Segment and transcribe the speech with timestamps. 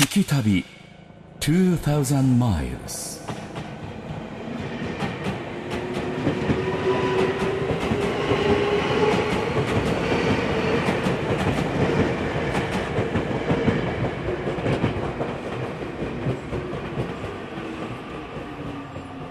[0.00, 0.64] 聞き旅
[1.40, 3.20] 2000 miles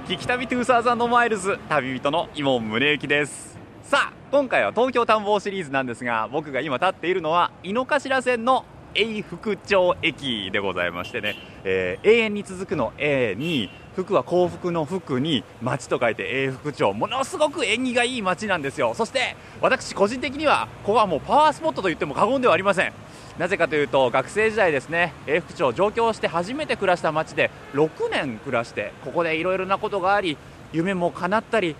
[0.07, 3.57] 聞き旅2000マイルズ旅人の伊門宗行です。
[3.81, 8.65] さあ今回は東京探訪シリーズなんですが僕が今立っているのは井の頭線の
[8.95, 18.93] 永福町駅でございましてね、えー永遠に続くの A に福は幸福の福に町と書いて永福町ものすごく縁起がいい町なんですよ。
[18.95, 22.93] そして私個人的にはここはもうパワースポットと言っても過言ではありません。
[23.37, 30.37] なぜかというと学生時代ですね永福町上京して初めて暮らした町で6年暮らしてここでいろいろなことがあり
[30.73, 31.75] 夢も叶ったり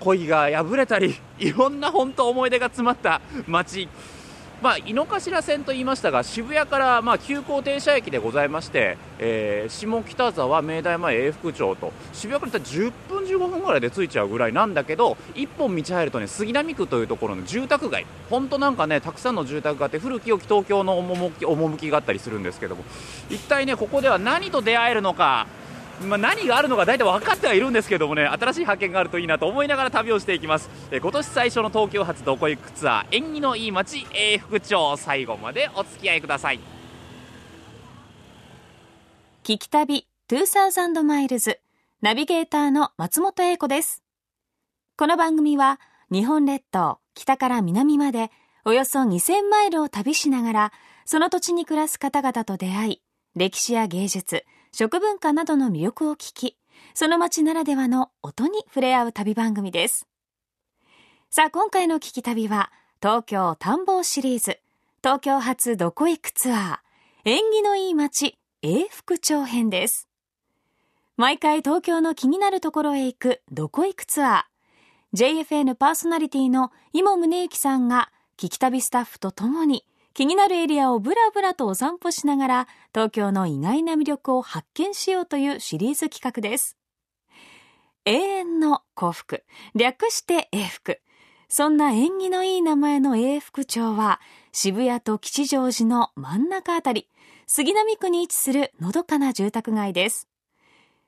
[0.00, 3.88] 恋が破れたりいろんな本当思い出が詰まった街
[4.64, 18.06] まあ、井の頭線と言いましたが渋谷からまあ急行停車駅でございまして、えー下北沢、明大前、永福町と渋谷から10分、15分ぐらいで着いちゃうぐらいなんだけど一本道入るとね杉並区というところの住宅街。
[18.30, 22.84] 本当なんかねたくさんの住宅があって古き良き東京の趣趣があったりするんですけども。
[23.28, 25.46] 一体ねここでは何と出会えるのか。
[26.02, 36.60] まあ、何があるのか大体分かってはいるんですけどもね新しい発見があるといいなと思いながら旅をしていきますえー今年最初の東京発どこ行くツアー縁起のいい街永福町最後までお付き合いください
[39.44, 41.60] 聞き旅2000マイルズ
[42.04, 44.02] ナビゲーターの松本英子です。
[44.98, 45.80] この番組は
[46.12, 48.30] 日本列島北から南まで
[48.66, 50.72] およそ2000マイルを旅しながら
[51.06, 53.02] その土地に暮らす方々と出会い
[53.36, 54.44] 歴史や芸術、
[54.76, 56.56] 食文化などの魅力を聞き
[56.94, 60.08] その街ならではの音に触れ合う旅番組です。
[61.30, 64.58] さあ今回の聞き旅は東京探訪シリーズ
[65.00, 70.08] 東京発どこ行くツアー縁起のいい街永福町編です。
[71.16, 75.16] 毎回東京の気になるところへ行くどこ行くツアー。
[75.16, 86.76] JFN パーソナリティの今宗行さんが聞き旅スタッフとともに気になるエリアをブラブラとお散歩しながら東京の意外な魅力を発見しようというシリーズ企画です。
[88.04, 89.44] 永遠の幸福。
[89.74, 91.00] 略して永福。
[91.48, 94.20] そんな縁起のいい名前の永福町は
[94.52, 97.08] 渋谷と吉祥寺の真ん中あたり、
[97.48, 100.28] 杉並区に位置するのどかな住宅街です。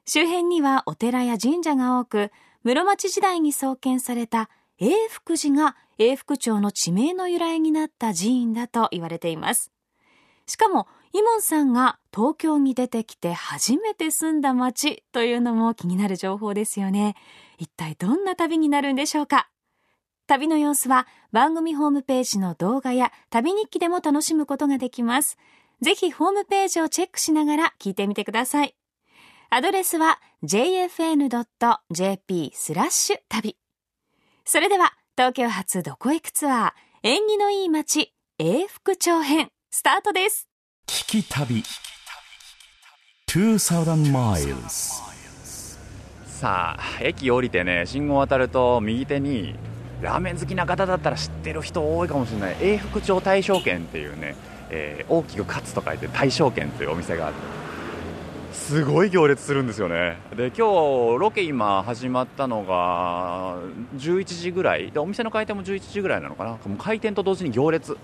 [0.04, 2.32] 周辺にはお寺や神社が多く、
[2.64, 9.72] 室町時代に創建された永福寺が永福町の地名の由来になった寺院だと言われています。
[10.46, 17.14] しかも、イモンさんが東京に出てきて初めて住んだ街というのも気になる情報ですよね。
[17.58, 19.48] 一体どんな旅になるんでしょうか
[20.26, 25.38] 旅の様子は番組ホームページの動画や旅日記でも楽しむことができます。
[25.80, 28.76] ぜひホームページをチェックしながら聞いてみてください。
[29.48, 31.40] アドレスは jfn.jp
[32.54, 33.56] スラッシュ旅。
[34.48, 36.70] それでは東京発どこ行くツアー
[37.02, 40.46] 縁起のいい街永福町編スタートです。
[40.86, 41.64] 聞き旅。
[43.26, 45.02] 2000 miles
[46.26, 49.56] さあ駅降りてね信号渡ると右手に
[50.00, 52.56] ラーメン好きな方だったら知ってる人多いかもしれない。
[52.60, 54.36] 永福町大正軒っていうね、
[54.70, 57.34] えー大きく勝つと書いて大正軒というお店がある
[58.56, 60.18] すごい行列するんですよね。
[60.34, 60.60] で今日
[61.20, 63.58] ロケ今始まったのが
[63.96, 64.90] 11時ぐらい。
[64.90, 66.50] でお店の開店も11時ぐらいなのかな。
[66.50, 67.96] もう開店と同時に行列。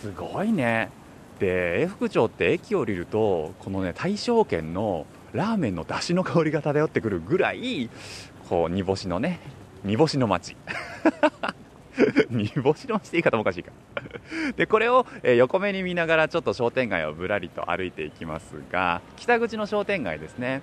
[0.00, 0.90] すごいね。
[1.38, 7.88] で永福町って駅降りるとこのね大正軒のラーメンの出汁の香りが漂ってくるぐらい
[8.48, 9.38] こう煮干しのね
[9.84, 10.56] 煮干しの街。
[12.30, 13.72] 煮干しの街って言い方もおかしいか。
[14.56, 20.62] でこれを、え横目に見ながらちょっと商店街をぶらりと歩いていきますが北口の商店街ですね。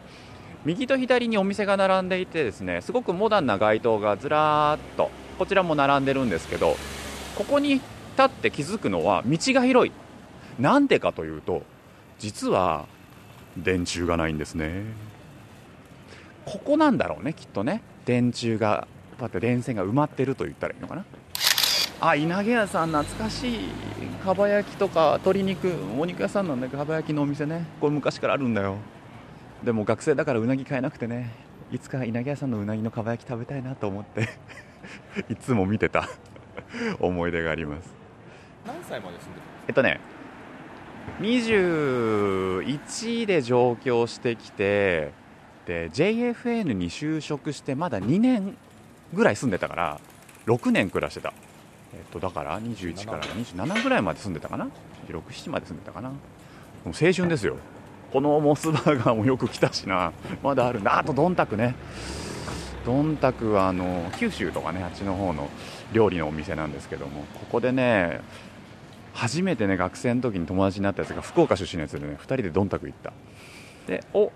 [0.65, 6.75] 右と左にお店が並んでいてですねすごくモダンな街灯がずらーっとこちらも並んでるんですけど
[7.35, 7.83] ここに立
[8.23, 9.91] って気づくのは道が広い。
[10.59, 11.63] なんでかというと
[12.17, 12.85] 実は
[13.57, 14.83] 電柱がないんですね。
[16.45, 17.81] ここなんだろうねきっとね。
[18.05, 21.05] 電柱がこうやって電線が埋まってると言ったらいいのかな。
[22.07, 23.59] あ稲毛屋さん懐かしい。
[24.23, 27.65] かば焼きとか鶏肉お肉屋さんなんだけどかば焼きのお店ね。
[27.79, 28.77] これ昔からあるんだよ。
[29.63, 31.31] でも学生だからうなぎ買えなくてね。
[31.71, 34.29] いつか稲毛屋さんのうなぎのかば焼き食べたいなと思って。
[35.29, 36.07] いつも見てた。
[36.99, 37.93] 思い出があります。
[38.67, 39.99] 何歳まで住んでるえっとね
[41.21, 45.11] 21で上京してきて
[45.65, 48.57] で JFN に就職してまだ2年
[49.13, 49.99] ぐらい住んでたから
[50.47, 51.33] 6年暮らしてた、
[51.95, 54.67] えっと、だから21から27ぐらいまで住んでたかな
[55.07, 56.09] ？6、7まで住んでたかな？
[56.09, 56.15] も
[56.87, 57.57] う青春ですよ。
[58.11, 60.11] このモスバーガーもよく来たしな。
[60.43, 61.75] まだあるなあとどんたくね。
[62.85, 65.49] どんたくはあの九州とかねあっちの方の
[65.91, 68.21] 料理のお店なんですけどもここでね
[69.13, 73.11] 初めてね学生の時に友達になったやつが福岡出身のやつでね2人でどんたく行った。
[73.87, 74.31] でお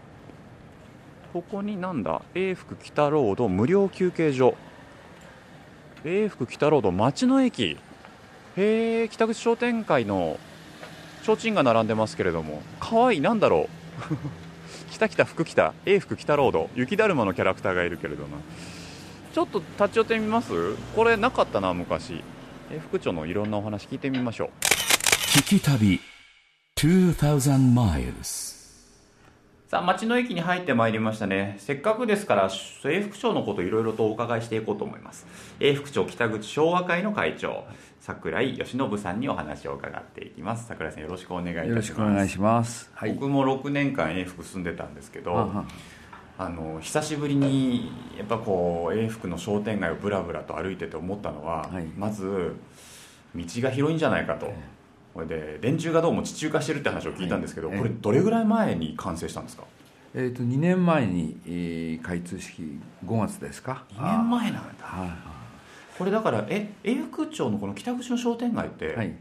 [1.32, 2.24] ここになんだ？
[2.34, 4.56] 永福北ロード無料休憩所。
[6.06, 7.78] 永福北ロード町の駅。
[8.58, 10.40] へえ北口商店会の
[11.24, 12.62] 提灯が並んでますけれども。
[12.80, 13.70] かわいいなんだろ
[14.12, 14.16] う。
[14.92, 18.30] 北北福北永福北ロード雪だるまのキャラクターがいるけれどな
[19.34, 20.76] ちょっと立ち寄ってみます？
[20.96, 22.24] これなかったな昔。
[22.72, 24.50] 永福町のいろんなお話聞いてみましょう。
[25.38, 26.00] 聞き旅
[26.78, 28.59] 2000 miles
[29.70, 31.54] さあ町の駅に入ってまいりましたね。
[31.60, 35.28] せっかくですから永福町のこといろいろとお伺いしていこうと思います。
[35.60, 37.66] 永福町北口昭和会の会長
[38.00, 40.66] 桜井義信さんにお話を伺っていきます。
[40.68, 41.70] 桜井さんよろしくお願いいたします。
[41.70, 42.90] よろしくお願いします。
[42.96, 43.14] はい。
[43.14, 45.66] 僕も6年間永福住んでたんですけどはは
[46.40, 51.86] あの久しぶりにやっぱこう永福の商店街をぶらぶらと歩いてて思ったのは、はい。
[51.96, 52.56] まず
[53.36, 54.52] 道が広いんじゃないかと、
[55.14, 59.64] これで電柱がどうも地中化してるって話を聞いたんですけど、はいこれどれぐらい前に完成したんですか？
[60.16, 63.84] えっ、と2年前に、えー開通式5月ですか。
[63.94, 65.18] 2年前なんだは
[65.98, 68.96] これだからえ永福町のこの北口の商店街って、い。
[68.96, 69.14] はい。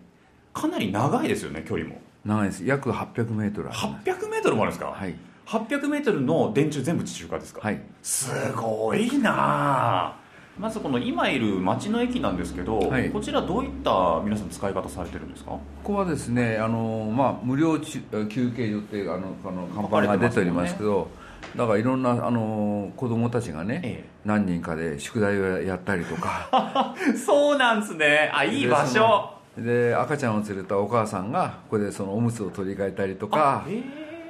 [0.54, 2.64] かなり長いですよね距離も長いです。
[2.64, 4.10] 約800メートルあります。
[4.10, 5.14] 800メートルもあるんですか、はい。
[5.46, 7.80] 800メートルの電柱全部地中化ですか、はい。
[8.02, 10.16] すごいなあ
[10.58, 13.10] まずこの今いる町の駅なんですけど、はい。
[13.10, 15.52] こちらどういった皆さん使い方されてるんですか？
[15.52, 21.08] ここはですね、あのまあ無料ち休憩所っていうあのあの看板が出ておりますけど、
[21.56, 26.94] だからいろんなあの子供たちがね、え何人かで宿題をやったりとか。
[27.08, 28.30] え そうなんですね。
[28.34, 29.30] あいい場所。
[29.56, 33.82] で赤ちゃんを連れたお母さんがここでそのおむつを取り替えたりとかえ。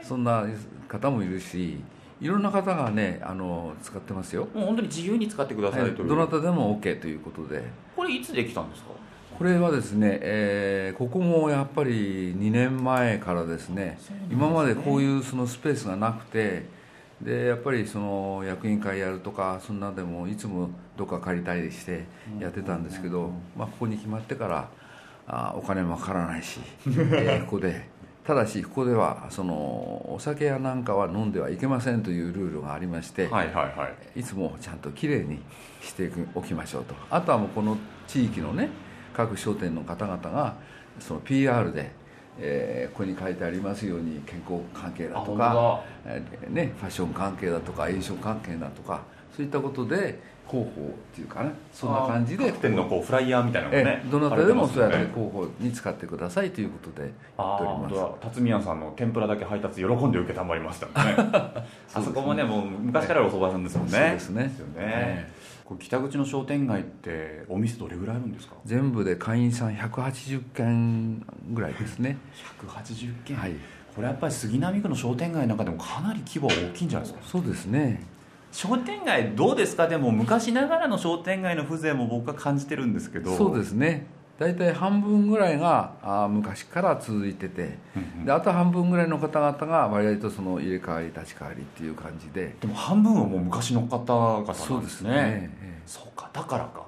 [0.03, 0.45] そんな
[0.89, 1.79] 方もいるし
[2.21, 6.07] いろんな方がねあの使ってますよ、えもう本当に自由に使ってくださはいいとい。
[6.07, 7.63] う、どなたでも OK ということで。
[7.97, 8.89] これいつできたんですか？
[9.39, 13.99] これはですね、えーここもやっぱり2年前からですね
[14.33, 16.67] 今までこういうそのスペースがなくて
[17.23, 22.05] でやっぱりその役員会やるとかそんなでもいつもどっか借りたりして
[22.41, 24.69] やってたんですけど、まあ、ここに決まってから
[25.29, 26.91] あお金もかからないし、え
[27.43, 27.87] ーここで
[28.29, 34.21] ただしここではそのお酒やなんかは飲んではいけませんというルールがありまして、はいはいはい。
[34.21, 35.41] いつもちゃんときれいに
[35.81, 36.95] しておきましょうと。
[37.09, 38.69] あとはもうこの地域のね
[39.15, 40.57] 各商店の方々が
[41.01, 41.91] その PR で、
[42.39, 49.05] えーここに書いてありますように健康関係だとか、えーね、ファッション関係だとか飲食関係だとか
[49.35, 58.23] そういったことで広報っていうかねそんな感じで各店のこうフライヤーみたいなのをねええどなたでもそうやって広報に使ってくださいということで言っております。
[58.23, 61.15] 辰巳屋さんの天ぷらだけ配達喜んで受けたまりましたもんね。
[61.95, 63.93] あそこもねもう昔からお蕎麦屋さんですもんね。
[63.93, 64.43] そうですね。
[64.45, 65.33] ですよね、え
[65.65, 68.55] これ北口の商店街ってお店どれぐらいあるんですか？
[68.65, 71.23] 全部で会員さん180件
[71.53, 72.17] ぐらいですね。
[72.67, 73.53] 180件、はい。
[73.95, 77.27] これやっぱり杉並区の商店街の中でもかなり規模は大きいんじゃないですか？
[77.29, 78.03] そうですね
[78.53, 79.87] 商店街どうですか？
[79.87, 83.37] でも昔ながらの商店街の風情も僕は感じてるんですけど。
[83.37, 84.07] そうですね。
[84.39, 87.79] 大体半分ぐらいがあー昔から続いてて。
[87.97, 88.25] うんうん。
[88.25, 92.55] であと半分ぐらいの方々が割合とその入れ替わり立ち替わりっていう感じで。
[92.61, 94.67] でも半分はもう昔の方々なんですね。
[94.67, 95.11] そうですね。
[95.13, 95.83] ええ。
[95.87, 96.31] そうか。
[96.33, 96.83] だからか、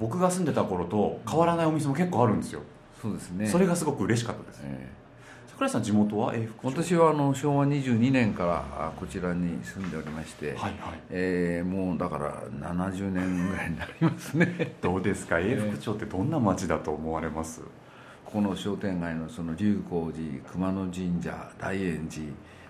[0.00, 2.60] 僕が住んでた頃と変わらないお店も結構あるんですよ、
[3.00, 3.46] そうですね。
[3.46, 4.88] それがすごく嬉しかったです、え
[5.58, 6.34] 桜井さん地元は？
[6.34, 6.82] 永え福町。
[6.84, 10.72] 私はあの昭和22年からあこちらに住んでおりまして、はいはい。
[11.10, 12.42] えーもうだから
[12.74, 14.76] 70年ぐらいになりますね。
[14.82, 15.40] どうですか？
[15.40, 17.62] 永福町ってどんな町だと思われます、
[18.26, 22.26] ここの商店街のその龍光寺熊野神社大円寺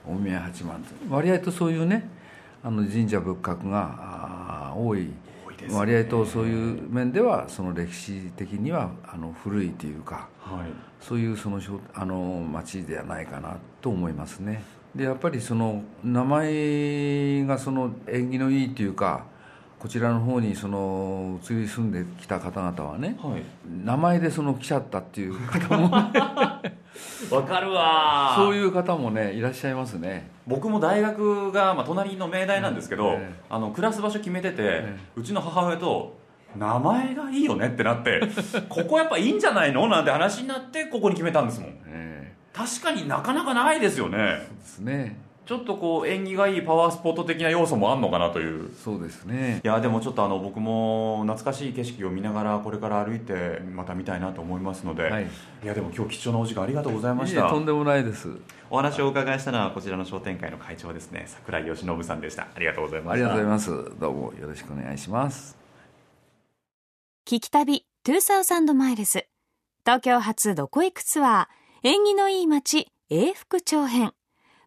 [0.06, 2.08] 大宮八幡割合とそういうね
[2.62, 5.10] あの神社仏閣が多い
[5.64, 5.74] ね。
[5.74, 10.68] 割合とそういう面ではその歴史的にはあの古いというかはい。
[11.00, 14.62] そういうそのしょあの町ではないかなと思いますね。
[14.94, 19.24] でやっぱりその名前がその縁起のいいというか
[19.78, 23.42] こちらの方にその移り住んできた方々はねはい。
[23.84, 25.90] 名前でその来ちゃったっていう方も
[27.30, 28.34] わかるわ。
[28.36, 30.30] そういう方もねいらっしゃいますね。
[30.46, 33.34] 僕も大学が、まあ、隣の明大なんですけど、ええ。
[33.50, 36.16] あのクラス場所決めてて、えうちの母親と
[36.56, 38.20] 名前がいいよねってなって
[38.68, 39.88] ここやっぱいいんじゃないの？
[39.88, 41.70] なんて話になってここに決めたんですもん。
[41.86, 44.16] え確かになかなかないですよね。
[44.18, 48.68] えですねちょっとこう縁起がいいパワースポット的な要素もあんのかなという。
[48.74, 49.60] そうですね。
[49.64, 55.24] いやでもちょっとあの僕も懐かしい景色を見ながらこれから歩いてまた見たいなと思いますので、はい。
[55.62, 57.48] い、やでも今日貴重なお時間ありがとうございました。
[57.48, 58.28] とんでもないです。
[58.70, 61.26] お話をお伺いしたのはこちらの商店会の会長ですね。
[61.28, 62.48] 桜井義信さんでした。
[62.52, 63.12] ありがとうございました。
[63.12, 64.00] ありがとうございます。
[64.00, 65.56] どうもよろしくお願いします。
[67.24, 69.26] 聞き旅2000マイルズ
[69.84, 71.88] 東京発どこ行くツアー。
[71.88, 74.15] 縁起のいい街永福町編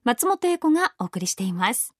[0.04, 1.94] 松本英子がお送りしています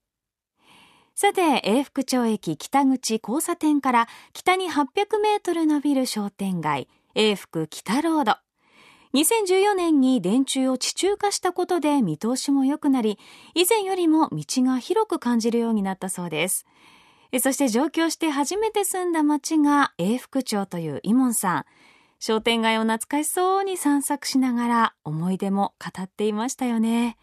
[1.16, 8.38] さて永福町駅北口交差点から北に800メートル伸びる商店街永福北ロード
[9.14, 13.18] 2014年に電柱を地中化したことで見通しも良くなり
[13.56, 16.66] 以前よりも道が広く感じるようになったそうです
[17.38, 21.66] そして上京して初めて住んだ町が永福町というイモンさん。
[22.20, 27.18] 商店街を懐かしそうに散策しながら思い出も語っていましたよね。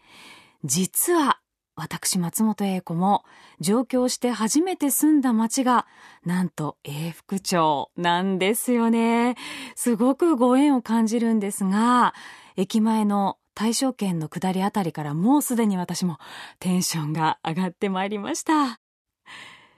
[0.63, 1.39] 実は
[1.75, 3.23] 私松本英子も
[3.59, 5.85] 上京して初めて住んだ町が
[6.25, 9.35] なんと永福町なんですよね。
[9.75, 12.15] すごくご縁を感じるんですが、
[12.55, 16.17] 駅前の大正圏の下りあたりからもうすでに私も
[16.59, 18.79] テンションが上がってまいりました。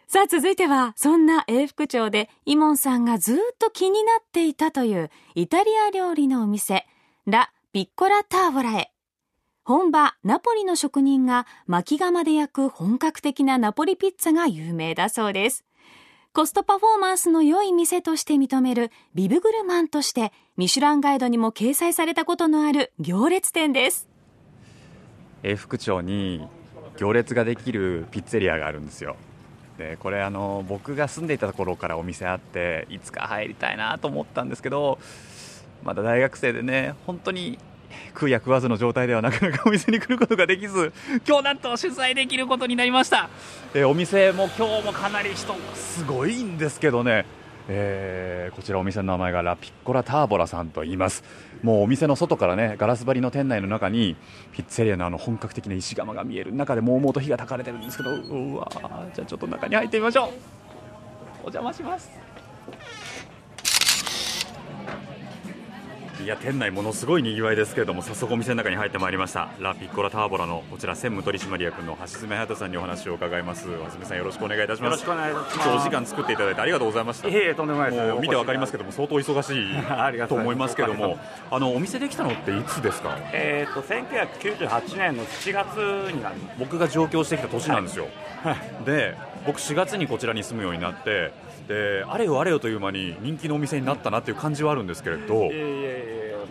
[0.08, 6.88] さあ続いてはそんな永福町でイモンさんがずっと気になっていたというイタリア料理のお店
[7.28, 8.92] ラ・ピッコラ・ターボラへ
[9.70, 15.64] 本場ナポリの職人が巻き窯で焼く本格的なナポリピッツァが有名だそうです。
[16.34, 24.08] コストパフォーマンスの良い店として認めるビブグルマンとしてミシュランガイドにも掲載されたことのある行列店です。
[25.44, 26.48] 永福町に
[26.98, 29.18] 行列ができるピッツェリアがあるんですよ。
[29.78, 34.98] でこれあの僕が住んでいた頃からお店あっていつか入りたいなと思ったんですけど
[35.84, 37.60] まだ大学生でね本当に
[38.14, 40.94] 食うや食わずの状態ではなかなかお店に来ることができず
[41.28, 43.30] 今日なんと取材できることになりました、
[43.74, 47.26] えーお店も今日もかなり人すごいんですけどね。
[47.72, 51.24] えーこちらお店の名前がラピッコラターボラさんと言います。
[51.62, 54.16] もうお店の外からねガラス張りの店内の中に
[54.54, 56.54] ピッツェリアのあの本格的な石窯が見える。
[56.54, 58.72] 中でもうもうと火が焚かれてるんですけどうわ
[59.14, 60.30] じゃあちょっと中に入ってみましょう。
[61.42, 62.10] お邪魔します。
[66.22, 69.50] いや店内ものすごい賑わいですけれども早速お店の中に入ってまいりました。
[69.60, 73.68] ラピッコラターボラのこちら専務取締役の橋爪隼人さんにお話を伺います。
[73.68, 74.92] 橋爪さんよろしくお願いいたします。
[74.92, 75.70] よろしくお願いいたします。
[75.70, 77.30] お時間作っていただいてありがとうございました。
[77.30, 78.12] いえいえとんでもないです。
[78.12, 81.18] もう見てわかりますけども相当忙しい と思いますけども
[81.50, 83.18] あのお店できたのっていつですか？
[83.32, 85.78] えー、と1998年の7月
[86.14, 88.08] になります僕が上京してきた年なんですよ、
[88.86, 91.32] で僕4月にこちらに住むようになって
[91.70, 95.36] であれよあれよという間に人気のお店になったなっていう感じはあるんですけれど。
[95.36, 96.09] いえいえいえ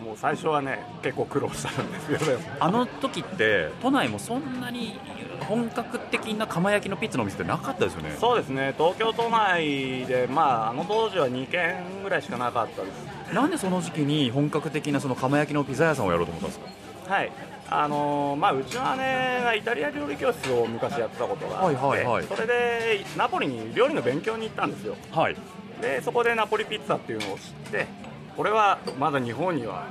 [0.09, 4.99] もう最初はね結構苦労したんですよねあの時って都内もそんなに
[5.41, 8.15] 本格的な釜焼きのピッツァのお店ってなかったですよね？
[8.19, 8.73] そうですね。
[8.77, 13.33] 東京都内でまああの当時は2軒ぐらいしかなかったです。
[13.33, 16.59] なんでその時期に本格的なその釜焼きのピザ屋さんをやろうと思ったんです
[17.07, 17.13] か？
[17.13, 17.31] はい。
[17.71, 22.25] あのーまあ、うちの姉がイタリア料理教室を昔やってたことがあって、はいはいはい。
[22.25, 24.95] それでナポリに料理の勉強に行ったんですよ。
[25.11, 25.35] はい。
[25.81, 27.87] でそこでナポリピッツァっていうのを知って
[28.35, 29.87] これはまだ日本には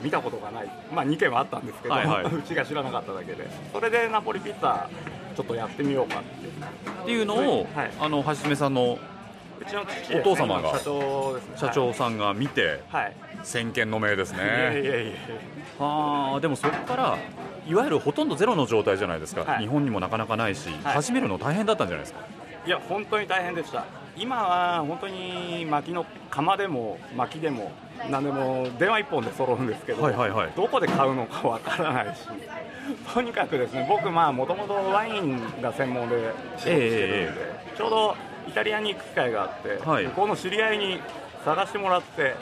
[0.00, 2.24] 見たことがない、まあ、2軒はあったんですけど、はいはい。
[2.32, 3.48] うちが知らなかっただけで。
[3.72, 4.86] それでナポリピッツァ
[5.36, 6.52] ちょっとやってみようかっていう。
[7.02, 7.90] っていうのを、はい。
[8.00, 8.98] あの橋爪さんの
[9.60, 11.56] うちのお父様が社長ですね。
[11.56, 15.12] 社長さんが見て、はい、はい先見の明ですいやいやねいやいや。
[15.78, 17.18] はあでもそこから
[17.66, 19.62] いわゆるほとんどゼロの状態じゃないですか、はい。
[19.62, 20.94] 日本にもなかなかないし、はい。
[20.94, 22.20] 始めるの大変だったんじゃないですか。
[22.64, 23.84] いや本当に大変でした。
[24.16, 27.72] 今は本当に薪の釜でも薪でも
[28.10, 30.52] 何でも電話一本で揃うんですけど、はいはいはい。
[30.56, 32.22] どこで買うのかわからないし。
[33.14, 36.16] とにかくですね僕まあもともとワインが専門で
[36.56, 38.16] 仕事してるんで、えちょうど
[38.48, 40.04] イタリアに行く機会があって、はい。
[40.06, 41.00] 向こうの知り合いに
[41.44, 42.34] 探してもらって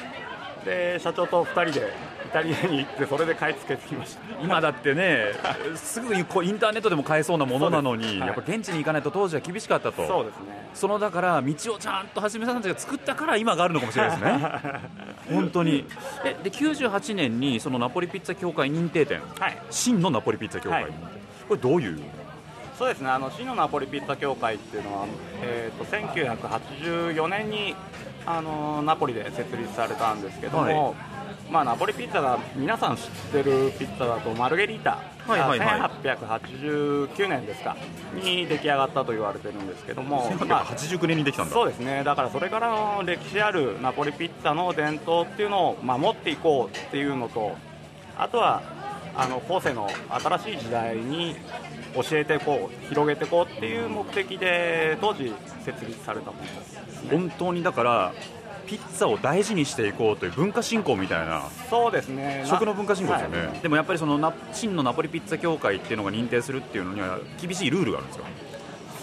[0.64, 1.92] で社長と2人でイ
[2.30, 4.20] タリアに行ってそれで買い付けてきました。
[4.42, 5.32] 今だってね
[5.76, 8.18] すぐにこうインターネットでも買えそうなものなのに、はい。
[8.18, 10.06] やっぱ現地に行かないと当時は厳しかったと。
[10.06, 10.70] そうですね。
[10.74, 14.50] そのだから道をちゃんと橋爪さんたちが作ったから今があるのかもしれないですね。
[15.30, 15.84] 本当に。
[16.24, 19.20] えで98年にそのナポリピッツァ協会認定店。
[19.38, 19.58] はい。
[19.70, 20.92] 真のナポリピッツァ協会、はい。
[21.48, 22.00] これどういう？
[22.78, 25.06] そうですね、あの真のナポリピッツァ協会っていうのは、
[25.42, 27.76] えー、と1984年に
[28.24, 30.94] あのナポリで設立されたんですけども、はい
[31.50, 34.98] まあ、ナポリピッツァが皆さん知ってるピッツァだとマルゲリータ。
[35.26, 35.80] はいはいはい。
[35.80, 37.76] が1889年ですか。
[38.14, 41.52] に出来上がったと言われてるんですけども、まあ1889年にできたんだ。
[41.52, 42.02] そうですね。
[42.04, 47.56] だからそれからの歴史あるナポリピッツァの伝統っていうのを守っていこうっていうのと
[48.16, 48.62] あとは
[49.14, 51.34] あの後世の新しい時代に
[51.94, 55.32] 教えていこう広げていこうっていう目的で当時
[55.64, 58.12] 設立されたものです、ね、本当にだから
[58.70, 61.42] ピッツァを大事にしていこうという文化振興みたいな。
[61.68, 62.44] そうですね。
[62.46, 63.58] 食の文化振興ですよね、はい。
[63.58, 68.24] でもやっぱりそのな真のナポリピッツァ協会っていうのが認定するっていうのには厳しいルールがあるんですよ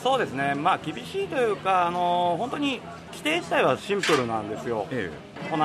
[0.02, 0.56] そうですね。
[0.56, 2.80] まあ厳しいというかあの本当に
[3.12, 4.88] 規定自体はシンプルなんですよ。
[4.90, 5.12] え
[5.52, 5.58] 粉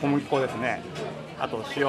[0.00, 0.82] 小麦粉ですね。
[1.38, 1.86] あと塩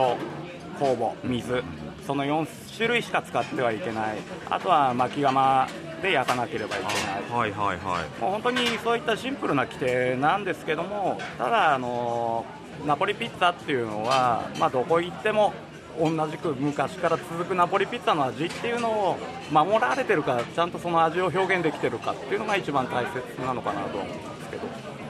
[0.80, 1.64] 酵母水。
[2.06, 4.18] その4種類しか使ってはいけない。
[4.52, 5.68] あとは巻き窯
[6.00, 7.40] で焼かなければいけない。
[7.40, 8.22] はいはいはい。
[8.22, 12.46] もう本当にそういったシンプルな規定なんですけどもただあの
[12.86, 15.54] ナポリピッツァっていうのは、まあ、どこ行っても
[16.00, 19.18] 同じく昔から続くナポリピッツァの味っていうのを
[19.52, 24.64] 守られてるかちゃんとその味を表現できてるかっていうのが一番大切なのかなと思うんですけど。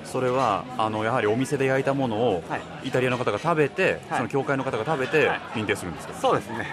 [0.03, 2.87] それはあのやはりお店で焼いたものをはい。
[2.87, 4.17] イタリアの方が食べて、はい。
[4.17, 5.39] その教会の方が食べてはい。
[5.53, 6.67] 認定するんですか、そうですね、はい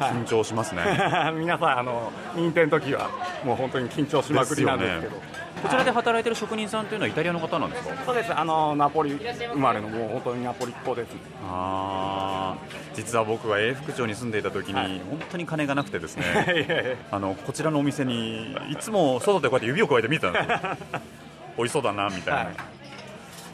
[0.00, 0.82] 緊張しますね。
[1.34, 3.08] 皆さんあの認定の時は
[3.44, 5.20] もう本当に緊張しまくりなんですけど。
[5.60, 7.94] こちらで働いてる職人さんというのはイタリアの方なんですか？
[8.06, 8.32] そうです。
[8.32, 11.08] あのナポリ生まれのもう本当にナポリっ子です。
[11.50, 12.96] あー。
[12.96, 15.00] 実は僕は永福町に住んでいた時に、はい。
[15.10, 16.96] 本当に金がなくてですね。
[17.10, 20.76] あのこちらのお店にいつも外でこうやって指をくわえて見てたんですよ。
[21.58, 22.54] 美味しそうだなみたいな、はい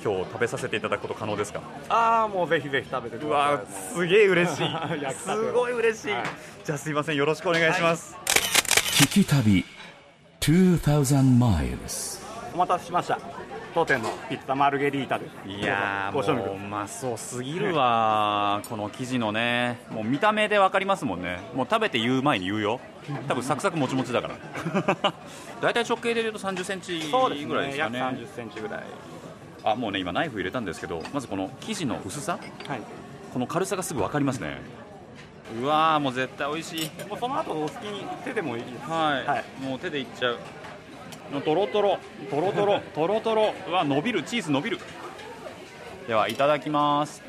[0.04, 1.62] 今日食べさせていただくこと可能ですか？
[1.88, 3.54] ああもうぜひぜひ食べてくうださい。
[3.54, 3.62] わ
[3.94, 4.68] すげえ嬉しい。
[5.16, 6.24] すごい嬉しい、はい。
[6.64, 8.14] じゃあすいませんよろしくお願いします、
[9.00, 9.64] 聞き旅
[10.40, 12.22] 2000 miles.
[12.54, 13.18] お待たせしました。
[13.74, 15.48] 当店のピッツァマルゲリータです。
[15.48, 19.80] いやーもううまそうすぎるわ この生地のね。
[19.90, 21.40] もう見た目で分かりますもんね。
[21.54, 22.78] もう食べて言う前に言うよ。
[23.26, 24.34] 多分サクサクもちもちだから。
[25.60, 28.84] 大体直径でいうと3 0センチいそうですぐらいでね約すかね30センチぐらい
[29.64, 32.38] あもうね今ナイフ入れたんですけどまずこの生地の薄さ？
[32.68, 32.80] はい。
[33.32, 34.58] この軽さがすぐ分かりますね。
[35.60, 37.08] うわーもう絶対美味しい。
[37.08, 38.90] もうその後お好きに手でもいいです。
[38.90, 39.44] はい、はい。
[39.60, 40.38] もう手でいっちゃう。
[41.32, 41.98] もうトロトロ
[42.30, 43.54] トロトロ トロトロ。
[43.68, 44.78] うわ伸びるチーズ伸びる。
[46.06, 47.22] ではいただきます。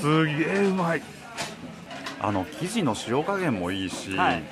[0.00, 1.02] すげえうまい
[2.20, 4.42] あの生地の塩加減もいいし、はい。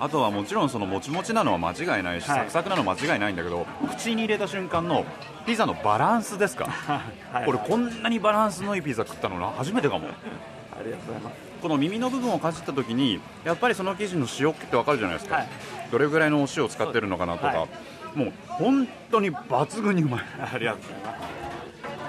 [0.00, 2.38] あとはもちろんそのもちもちなのは間違いないし、はい。
[2.40, 5.04] サクサクなのは間違いないんだけど口に入れた瞬間の
[5.46, 6.66] ピザのバランスですか？
[6.66, 7.46] はい。
[7.48, 9.48] 俺こんなにバランスのいいピザ食ったのな？
[9.52, 10.08] 初めてかも。
[10.08, 11.36] ありがとうございます。
[11.62, 15.48] この耳の部分をかじった時にやっぱりその生地の塩気ってわかるじゃないですか、はい。
[15.90, 17.66] どれぐらいのお塩を使ってるのかなとか、は
[18.14, 20.20] もう本当に抜群にうまい。
[20.38, 21.37] ありがとうございます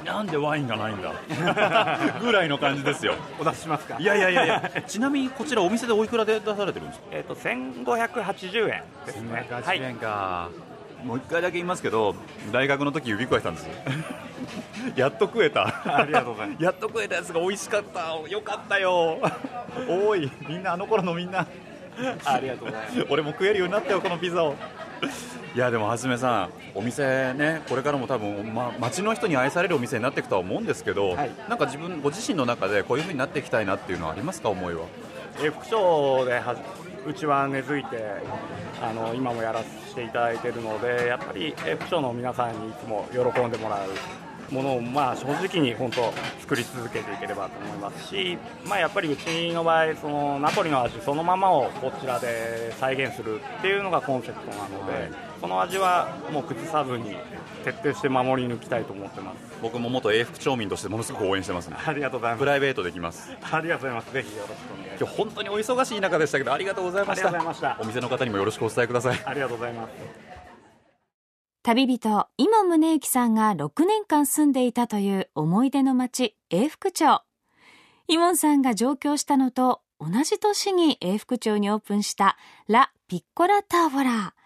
[0.05, 1.13] なんでワインがないんだ？
[2.21, 3.13] ぐらいの感じですよ。
[3.39, 3.97] お出ししますか？
[3.99, 4.71] いやいやいやいや。
[4.87, 7.05] ちなみにこちらお店でおいくらで出されてるんですか？
[7.11, 9.47] えっ、と1580円ですね。
[9.63, 10.49] はい円か、
[11.03, 12.15] もう一回だけ言いますけど
[12.51, 13.69] 大学の時指くわえたんです
[14.95, 15.65] やっと食えた。
[15.85, 16.63] ありがとうございます。
[16.63, 18.29] やっと食えたやつが美味しかった。
[18.29, 19.19] よかったよ。
[19.87, 21.45] おいみんなあの頃のみんな。
[22.25, 23.05] ありがとうございます。
[23.09, 24.55] 俺も食えるようになったよこのピザを
[25.55, 31.31] いやでもはじめさんお店ねこれからも多分、ま、街の人に愛されるお店になっていくとは思うんですけど、はい。
[31.49, 34.85] なんか自分ご自身の中でこういう風になっていきたいなっていうのはありますか思いは？
[35.41, 36.55] えー副賞では
[37.07, 38.03] うちは根付いて
[38.81, 43.89] あの今もやらせていただいているのでやっぱりえー副賞の皆さんにいつも喜んでもらう
[44.51, 57.15] ものを、まあ、正直に本当作り続けていければと思いますし、まあ、やっぱりうちの場合そのナポリの味そのままをこちらで再現するっていうのがコンセプトなので、その味はもう崩さずに
[57.63, 59.37] 徹底して守り抜きたいと思ってます。
[59.61, 61.77] 僕も元永福町民としてものすごく応援してますね。
[61.85, 62.39] ありがとうございます。
[62.39, 63.29] プライベートできます。
[63.51, 64.13] ありがとうございます。
[64.13, 65.03] ぜひよろしくお願いします。
[65.03, 67.77] 今日本当にお忙しい中でしたけどありがとうございましありがとうたございました。
[67.81, 69.21] お店の方にもよろしくお伝えください。
[69.25, 70.28] ありがとうございます
[71.61, 77.21] 旅人、今宗行さんが6年間住んでいたという思い出の町、永福町。
[78.07, 82.37] イモンさんが上京したのと同じ年に永福町にオープンした
[82.69, 84.38] ラ・ピッコラ・ターボラー。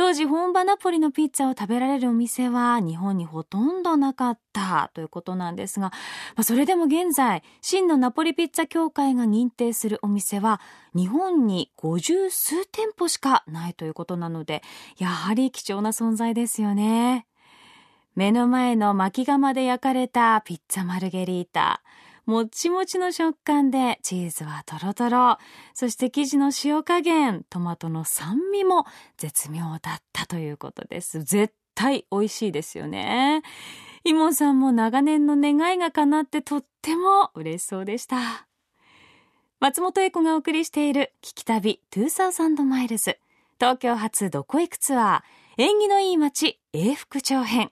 [0.00, 5.92] 当時本場ナポリのピッツァを食べられるお店は日本にほとんどなかったということなんですが、ま
[6.36, 10.62] あ、それでも現在、真のナポリピッツァ協会が認定するお店は
[10.94, 14.62] 日本に50数店舗しかないということなので、
[14.96, 17.26] やはり貴重な存在ですよね。
[18.14, 21.82] 目の前の巻き窯で焼かれたピッツァマルゲリータ。
[22.26, 25.38] もちもちの食感でチーズはトロトロ。
[25.74, 28.84] そして生地の塩加減、トマトの酸味も
[29.16, 31.22] 絶妙だったということです。
[31.22, 33.42] 絶対美味しいですよね。
[34.04, 38.46] イモンさんも長年の願いが叶ってとっても嬉しそうでした。
[39.60, 43.18] 松本英子がお送りしている聞き旅2000マイルズ。
[43.58, 45.62] 東京発どこ行くツアー。
[45.62, 47.70] 縁起のいい街永福町編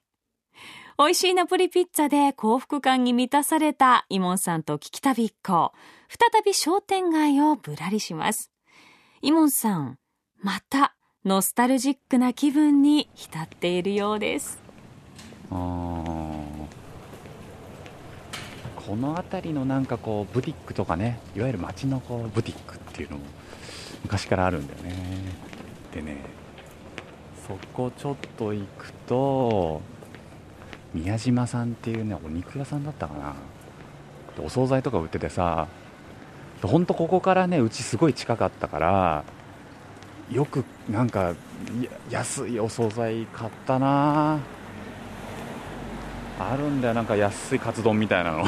[1.01, 5.73] 美味しいナポリピッツァで幸福感に満たされたイモンさんと聞き旅一行。
[6.09, 8.51] 再び商店街をぶらりします。
[9.23, 10.01] イモンさん
[10.43, 14.61] またノスタルジックな気分に浸っているようです。
[15.49, 15.57] こ
[18.97, 23.25] の辺りのなんかこうブティックとかねいわゆる街のこうブティックっていうのも
[24.03, 24.97] 昔からあるんだよね。
[25.95, 26.17] でね
[27.47, 29.81] そこちょっと行くと
[30.95, 33.35] 宮島さんっていうねお肉屋さんだったかな。
[34.43, 35.67] お惣菜とか売っててさ
[36.63, 39.25] ほんとここからねうちすごい近かったから
[40.31, 41.35] よくなんか
[42.09, 44.39] 安いお惣菜買ったな。
[46.41, 48.45] あるんだよなんか安いカツ丼みたいなの。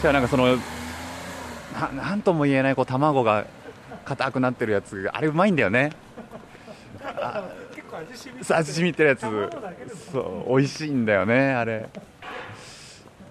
[0.00, 0.56] じゃあなんかその
[1.94, 3.44] なんとも言えないこう卵が
[4.06, 5.90] 硬くなってるやつあれうまいんだよね。
[7.96, 9.20] 味しみてるやつ。
[10.12, 11.88] そう美味しいんだよねあれ。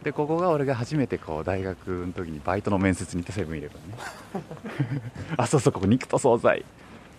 [0.04, 5.02] でここが俺が初めてこう大学の時にバイトの面接に行ってセブンイレブンね。
[5.38, 6.66] あそうそうここ肉と惣菜。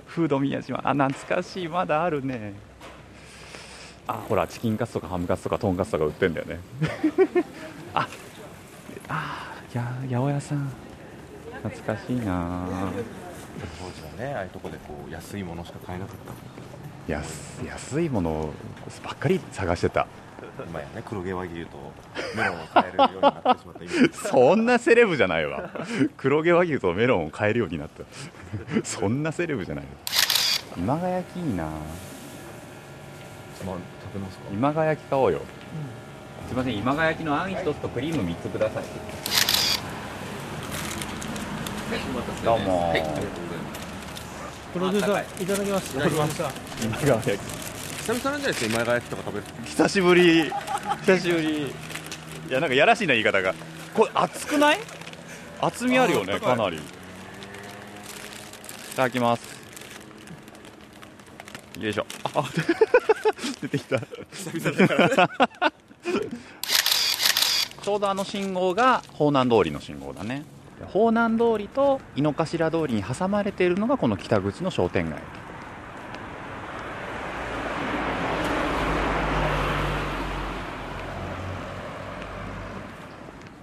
[0.07, 0.81] フード宮島。
[0.85, 1.68] あ懐かしい。
[1.68, 2.55] まだあるね。
[4.07, 6.61] あほらチキンカツとかハムカツとかトンカツとか売ってんだよね。
[7.94, 8.09] あ
[9.09, 10.72] あや八百屋さん。
[11.62, 12.64] 懐かしいな。
[13.81, 16.33] 当時はねああいうとこでこう安いものしか買えなかった
[17.09, 17.25] 安
[17.66, 18.51] 安いもの
[19.05, 20.07] ばっかり探してた。
[20.68, 21.92] 今やね黒毛和牛と
[22.37, 23.92] メロンを買えるようになってしまった今
[24.31, 25.71] そんなセレブじゃないわ。
[26.16, 28.05] 黒毛和牛とメロンを買えるようになった。
[28.85, 29.85] そんなセレブじゃない
[30.77, 31.64] 今川焼きいいな。
[31.64, 31.75] まあ
[33.64, 34.44] 食べますか？
[34.53, 35.40] 今川焼き買おうよ、
[36.49, 38.85] すいません今川焼きのあん1つとクリーム3つください。
[42.44, 42.94] どうも、
[44.72, 45.46] プロデューサーい。
[45.46, 45.96] ただきます。
[45.96, 46.42] いただきます。
[46.85, 49.46] 今川焼き久々なんじゃないですか今川焼きとか食べる。
[49.64, 50.52] 久しぶり。
[51.07, 51.62] 久しぶり。
[51.68, 51.70] い
[52.50, 53.54] やなんかやらしいな言い方が。
[53.94, 54.78] これ熱くない？
[55.61, 56.76] 厚みあるよねかなり。
[56.76, 56.81] い
[58.96, 59.59] ただきます。
[61.81, 62.07] よいしょ。
[62.35, 62.44] あ
[63.62, 63.98] 出てきた。
[64.33, 65.33] 久々だからね
[67.83, 70.44] ちょうどあの信号が方南通りの信号だね
[70.87, 75.19] 方南通りと井の頭通りに挟まれているのがこの北口の商店街。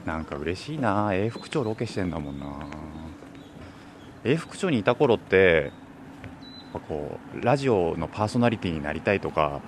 [0.06, 1.14] なんか嬉しいな。
[1.14, 2.46] 永福町ロケしてんだもんな。
[4.24, 5.72] 永福町にいた頃って
[6.88, 9.62] こうラジオのパーソナリティになりたいとか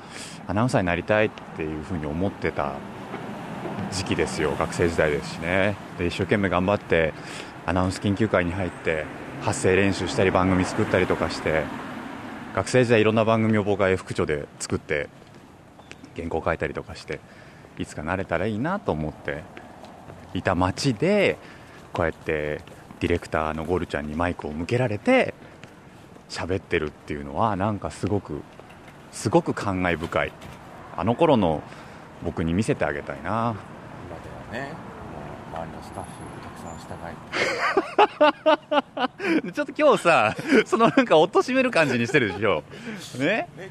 [0.48, 2.74] アナウンサーになりたいっていうふうに思ってた
[3.92, 4.52] 時期ですよ。
[4.58, 5.76] 学生時代ですしね。
[5.98, 7.14] で一生懸命頑張って
[7.66, 9.06] アナウンス研究会に入って
[9.42, 11.64] 発声練習したり番組作ったりとかして
[12.56, 15.10] 学生時代いろんな番組を僕は F 副長で作って
[16.16, 17.20] 原稿書いたりとかして
[17.78, 19.44] いつかなれたらいいなと思って
[20.34, 21.38] いた街で
[21.94, 22.62] こうやって
[23.00, 25.34] ディレクターのゴルちゃんにマイクを向けられて
[26.30, 28.42] 喋ってるっていうのはなんかすごく
[29.12, 30.32] すごく感慨深い。
[30.96, 31.62] あの頃の
[32.24, 33.56] 僕に見せてあげたいな。
[34.52, 34.74] ね。
[35.54, 36.10] もう周りのスタッフ
[36.44, 36.86] たくさん従
[39.48, 42.64] い ちょっと今日さそのなんか貶める感じにしてるでしょ。
[43.18, 43.48] ね。
[43.58, 43.70] ね。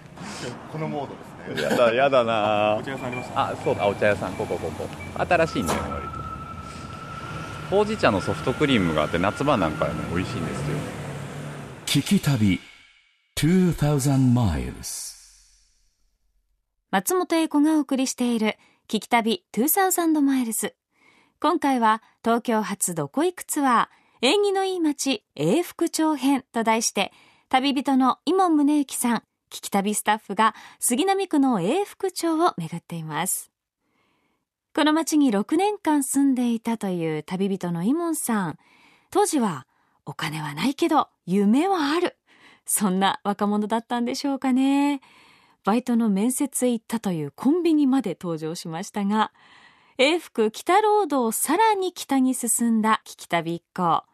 [0.72, 1.14] このモード
[1.54, 1.68] ですね。
[1.70, 2.76] やだやだな。
[2.80, 3.50] お茶屋さんありますか？
[3.52, 4.32] あそうだお茶屋さん。
[4.32, 4.88] ここここ。
[5.18, 6.16] 新しいんだよね割と。
[7.70, 10.78] ほうじ茶のソフトクリームがあって夏場なんかね美味しいんですよ。
[11.86, 12.60] 聞き旅
[13.36, 15.14] 2000 miles
[16.90, 18.56] 松本英子がお送りしている
[18.88, 20.76] 聞き旅2000マイルズ。
[21.40, 27.12] 今回は東京発どこ行くツアー縁起のいい街永福町編と題して
[27.48, 29.16] 旅人の伊門宗行さん
[29.50, 33.50] 聞き旅スタッフが杉並区の永福町を巡っています。
[34.72, 38.58] この町に6年間住んでいたという旅人の伊門さん。
[39.10, 39.66] 当時は
[40.04, 42.16] お金はないけど夢はある。
[42.64, 45.00] そんな若者だったんでしょうかね。
[45.66, 49.32] バイトの面接へ行ったというコンビニまで登場しましたが
[49.98, 54.04] 永福北ロードをさらに北に進んだ聞き旅一行。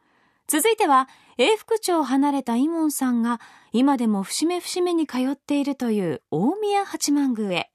[0.47, 3.39] 続いては永福町を離れたイモンさんが
[3.73, 7.71] 今でも節目節目に通っているという大宮八幡宮へ。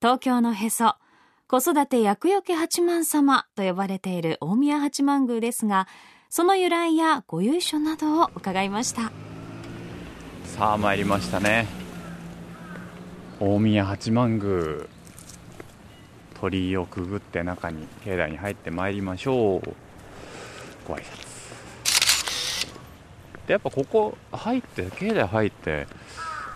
[0.00, 0.94] 東京のへそ
[1.46, 5.88] 子育て厄除け八幡様と呼ばれている大宮八幡宮ですが
[6.30, 9.12] その由来やご由緒などを伺いました。
[10.44, 11.87] さあ参りましたね。
[13.40, 14.86] 大宮八幡宮
[16.40, 19.74] 鳥居をくぐって中に境内に入ってまいりましょう。
[20.86, 21.28] ご挨拶。
[23.46, 25.86] でやっぱここ入って境内入って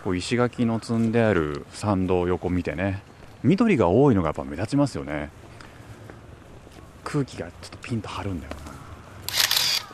[0.05, 3.03] こう石垣の積んである参道を横見てね
[3.43, 5.31] 緑が多いのがやっぱ目立ちますよね。
[7.05, 8.73] 空気がちょっとピンと張るんだよな。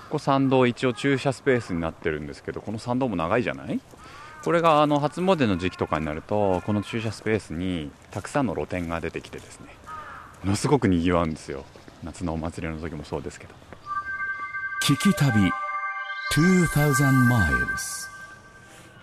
[0.09, 3.79] ここ参道一応駐車スペースになってるんですけどこの参道も長いじゃない？
[4.45, 9.67] これがあの初詣の時期とかになるとこの駐車スペースにたくさんの露店が出てきてですね
[10.45, 11.65] ものすごくにぎわうんですよ。
[12.05, 13.55] 夏のお祭りの時もそうですけど。
[14.83, 15.51] 聞き旅
[16.33, 18.09] 2000 miles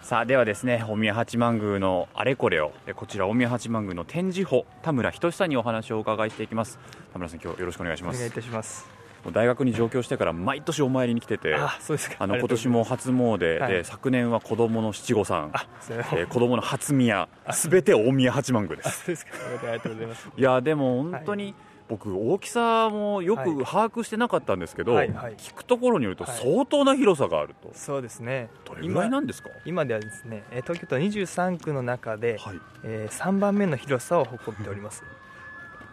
[0.01, 6.79] さあではですね大宮八幡宮のあれこれをえこちら大宮八幡宮の展示法田村仁さんにお話をお伺いしていきます。
[7.11, 8.15] 田村さん今日よろしくお願いします。
[8.15, 8.94] お願いいたします。
[9.31, 12.15] 大学に上京してから毎年お参りに来ててあ、そうですか。
[12.19, 13.85] あの今年も初詣で、はい。
[13.85, 15.51] 昨年は子供の七五三、
[15.89, 19.31] えー子供の初宮すべて大宮八幡宮であ、すですか。
[19.59, 20.29] ありがとうございます。
[20.35, 21.53] いやでも本当に、
[21.87, 25.35] 僕大きさもよく把握してなかったんですけど、はいはい。
[25.35, 26.37] 聞くところによるとはい。
[26.39, 28.49] 相当な広さがあると、そうですね。
[28.65, 29.49] どれぐらいなんですか？
[29.65, 32.59] 今ではですね、えー東京都23区の中で、はい。
[32.83, 35.03] えー3番目の広さを誇っております。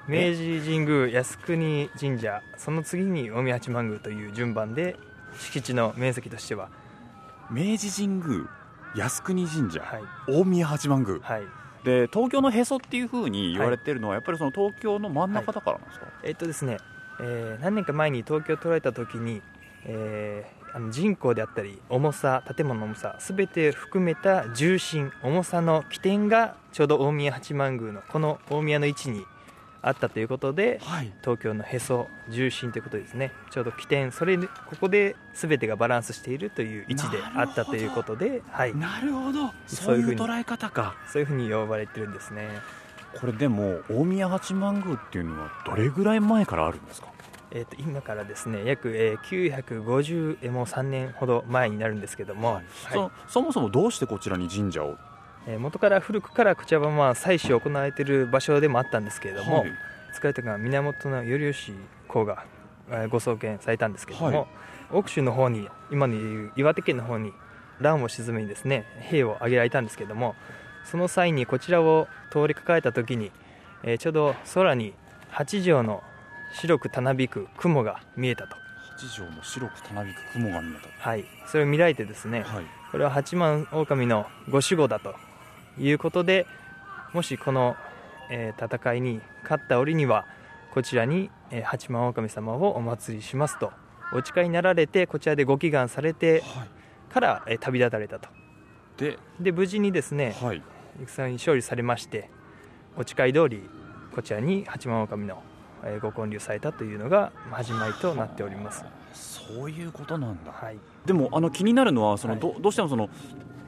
[0.08, 4.96] 明治神宮靖国神社その次に大宮八幡宮という順番で
[5.38, 6.68] 敷地の面積としては
[7.50, 8.48] 明治神宮
[8.94, 10.02] 靖国神社、はい。
[10.28, 11.18] 大宮八幡宮。
[11.20, 11.42] はい。
[11.84, 16.78] で東京のへそっていうふうに言われてるのは、やっぱりその東京の真ん中だからなんですか、えっとですね、
[17.20, 19.42] えー何年か前に東京を取られた時に、
[19.84, 29.26] えーあの人口であったり重さ建物の重さすべて含めた重心重さの起点がちょうど大宮八幡宮のこの大宮の位置に
[29.82, 31.12] あったということではい。
[31.20, 33.32] 東京のへそ重心ということですね。
[33.50, 39.50] ちょうど起点それでここで全てがバランスしているという位置であったということで、はい、なるほど。
[39.66, 40.94] そういう捉え方か。
[41.08, 42.48] そういうふうに呼ばれてるんですね。
[43.20, 47.08] これでも大宮八幡宮っていうのはどれぐらい前からあるんですか？
[47.54, 49.18] えー、と今からですね約、えー
[49.84, 52.64] 950えーもう3年ほど前になるんですけども、はい。
[52.92, 54.96] そそもそもどうしてこちらに神社を
[55.46, 59.72] えー元から古くからこちらはまあ祭祀を行われている場所でもあったんですけれども、はい。
[60.12, 61.74] 作られたのが源頼義
[62.08, 62.44] 公が、
[62.90, 64.46] えーご創建されたんですけれども、はい。
[64.92, 67.32] 奥州の方に今の岩手県の方に
[67.80, 70.36] 乱を鎮めにですね兵を挙げられたんですけれども
[70.84, 73.32] その際にこちらを通りかかれた時に、
[73.82, 74.94] えーちょうど空に
[75.30, 76.02] 八丈の
[76.54, 78.56] 白くたなびく雲が見えたと。
[78.98, 82.64] 八条の白くたなびく雲が見えはい、それを見られてですね、たはい。
[82.92, 85.14] これは八幡狼のご守護だと
[85.78, 86.46] いうことで
[87.12, 87.76] もしこの、
[88.30, 90.26] えー戦いに勝った折には
[90.72, 93.72] こちらに、えー八幡狼様をお祭りしますと。
[94.14, 97.12] お誓いになられてこちらでご祈願されてはい。
[97.12, 98.28] から、えー旅立たれたと。
[98.98, 100.62] でで無事にですねはい。
[101.06, 102.30] 戦に勝利されまして
[102.96, 103.62] お誓い通り
[104.14, 105.42] こちらに八幡狼の、
[105.84, 110.52] えーご建立されたというのが始まりとなっております、そういうことなんだ。
[110.52, 112.42] はい、でもあの気になるのはその、はい。
[112.42, 113.08] どどうしてもその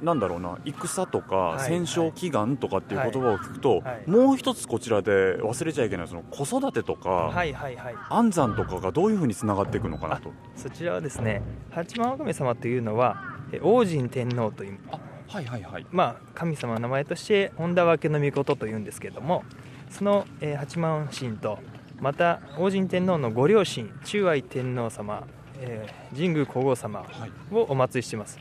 [0.05, 7.95] なんだろうな戦とかはい戦勝祈願とかっていう言葉を聞くと、はいもう一つこちらで忘れちゃいけないその子育てとか、はいはいはい。
[8.11, 10.31] 安産とかがどういうふうにつながっていくのかなと。
[10.57, 13.17] そちらはですね八幡狼様というのは
[13.53, 15.87] え王神天皇というあはいはいはい。
[15.90, 19.43] まあ、神様の名前として本田分けの御事というんですけれども
[19.90, 21.59] その、えー八幡神と
[22.01, 25.27] また王神天皇のご両親中愛天皇様、
[25.61, 27.55] えー神宮皇后様はい。
[27.55, 28.38] をお祭りしています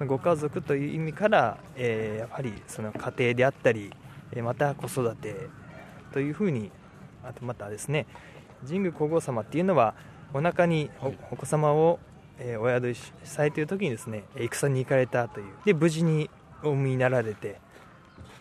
[0.00, 3.92] そのご家族という意味から、えーやはりその家庭であったり
[4.32, 5.48] えーまた子育て
[6.14, 6.70] というふうに
[7.22, 8.06] あとまたですね
[8.66, 9.94] 神宮皇后様っていうのは
[10.32, 11.98] お腹におお子様を、
[12.38, 15.52] えーお宿されている時にですねえー戦に行かれたという。
[15.66, 16.30] で無事に
[16.62, 17.60] お産みになられて、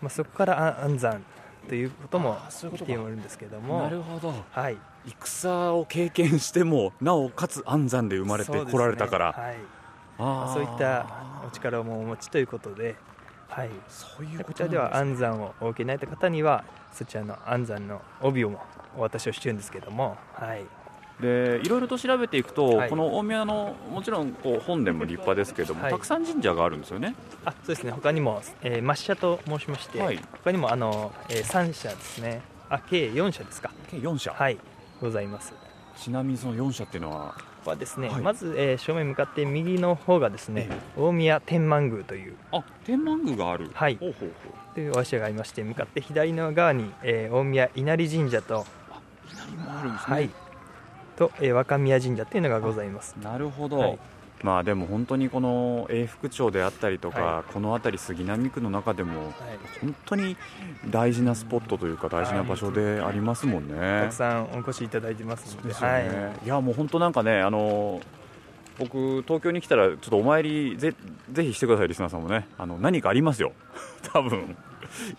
[0.01, 1.25] まあ、そこからあ安産
[1.67, 2.37] ということも
[2.77, 3.81] 来ておるんですけども。
[3.83, 4.33] なるほど。
[4.51, 4.77] はい。
[5.05, 9.33] 戦を経験してもなおかつ安産で生まれてこられたから。
[9.33, 9.78] はい
[10.19, 11.05] そういった
[11.47, 12.95] お力もお持ちということで、
[13.47, 18.61] はい、そういうこちらでは安産をお受けになった方にはそちらの安産の帯をも
[18.97, 20.65] お渡しをしてるんですけども、はい、
[21.21, 22.89] でいろいろと調べていくと、はい。
[22.89, 25.91] この大宮のもちろんこう本殿も立派ですけれども、はい。
[25.91, 27.15] たくさん神社があるんですよね。
[27.45, 27.91] あそうですね。
[27.91, 30.19] 他にも、えー、抹茶と申しまして、はい。
[30.43, 32.41] 他にもあの、えー、3社ですね。
[32.69, 33.71] あ計4社ですか。
[33.89, 34.57] 計4社、はい。
[35.01, 35.53] ございます。
[35.97, 37.35] ちなみにその4社っていうのは
[37.69, 38.21] はですね、はい。
[38.21, 42.35] まず、えー正面向かって右の方がですね、大宮天満宮という。
[42.51, 43.69] あ天満宮がある。
[43.73, 43.97] はい。
[43.97, 44.75] ほうほうほう。
[44.75, 48.65] というお社がありまして向かって左の側に、えー大宮稲荷神社と
[49.35, 50.29] 何もあるんですね、はい、
[51.15, 53.15] と、えー若宮神社というのがございます。
[53.21, 53.99] なるほど、はい
[54.43, 59.33] まあでも本当にこの永福町であったりとか、はこの辺り杉並区の中でもはい、
[59.81, 60.37] 本当に
[60.89, 64.01] 大事なスポットというか大事な場所でありますもんね。
[64.03, 68.01] たくさんお越しいただいてますので、ね、、はいやもう本当なんかねあの
[68.77, 70.95] 僕東京に来たらちょっとお参りぜ
[71.31, 72.47] ぜひしてくださいリスナーさんもね。
[72.57, 73.51] あの何かありますよ。
[74.13, 74.55] 多分。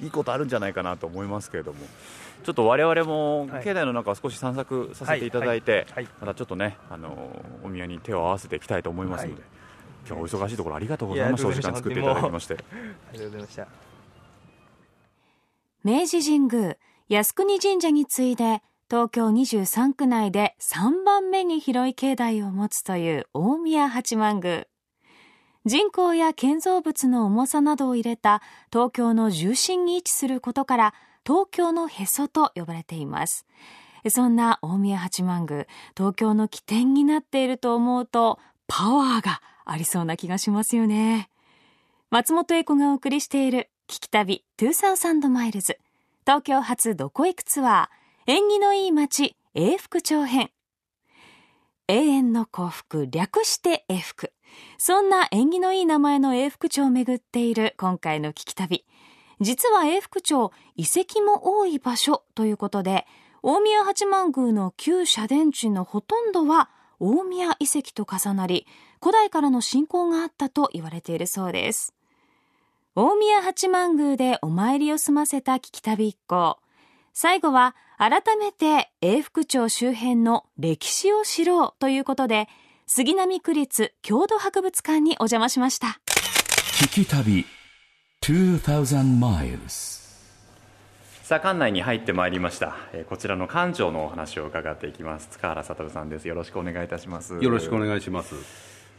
[0.01, 1.79] いいことあるんじゃないかなと思いますけれども
[2.43, 6.05] ちょっと我々もはい境内の中を少し散策させていただいて、はい。
[6.05, 6.15] はい。
[6.21, 9.51] またちょっとねあのお宮に手を合わせていきたいと思いますので、はい。
[10.07, 12.55] 今日はお忙しいところありがとうございましたお時間作っていただきまして。
[12.55, 12.57] あ
[13.13, 13.69] りがとうございました。
[15.83, 16.77] 明治神宮
[17.09, 24.67] 靖国神社に次いで東京23区内で3番目に広い境内を持つという大宮八幡宮。
[25.67, 28.41] 人口や建造物の重さなどを入れた
[28.73, 30.95] 東京の重心に位置することから
[31.27, 33.47] 東京のへそと呼ばれています。
[34.09, 41.29] そんな大宮八幡宮東京の起点になっていると思うとパワーがありそうな気がしますよね。
[42.11, 45.79] 松本英子がお送りしている聞き旅2000マイルズ。
[46.25, 50.51] 東京発どこ行くツアー縁起のいい街永福町編。
[51.89, 54.33] 永遠の幸福略して永福。
[54.79, 58.85] そんな縁起のいい名前の永福町を巡っている今回の聞き旅。
[59.41, 63.07] 実は永福町遺跡も多い場所ということで
[63.43, 68.67] 大宮八幡宮の旧社殿地のほとんどは大宮遺跡と重なり
[69.01, 71.95] 古代からの信仰があったと言われているそうです。
[72.95, 76.59] 大宮八幡宮でお参りを済ませた聞き旅一行。
[77.15, 82.49] 最後は改めて永福町周辺の歴史を知ろうということで
[82.87, 85.99] 杉並区立郷土博物館にお邪魔しました。
[86.83, 87.47] 聞き旅
[91.23, 95.29] さあ館内に入ってまいりました、えーこちらの館長のお話を伺っていきます。
[95.29, 96.29] 塚原悟さんです。
[96.29, 97.39] よろしくお願いいたします。
[97.41, 98.35] よろしくお願いします。